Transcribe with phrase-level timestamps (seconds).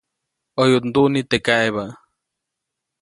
[0.57, 1.83] ʼOyuʼt nduʼni teʼ kaʼebä.